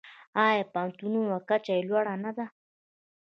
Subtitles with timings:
[0.45, 2.45] آیا د پوهنتونونو کچه یې لوړه نه ده؟